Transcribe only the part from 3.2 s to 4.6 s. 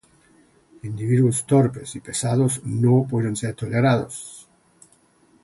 ser tolerados.